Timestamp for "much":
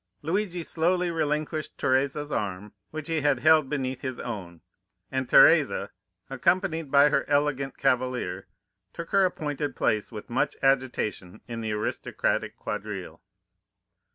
10.27-10.55